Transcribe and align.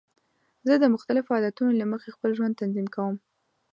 زه 0.67 0.73
د 0.79 0.85
مختلفو 0.93 1.35
عادتونو 1.35 1.71
له 1.81 1.85
مخې 1.91 2.09
خپل 2.15 2.29
ژوند 2.37 2.57
تنظیم 2.61 2.87
کوم. 2.95 3.15